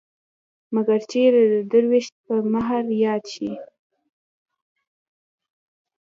مګر 0.73 0.99
چېرې 1.11 1.43
د 1.53 1.55
دروېش 1.71 2.07
په 2.25 2.35
مهر 2.53 2.83
ياد 3.05 3.23
شي. 3.33 3.51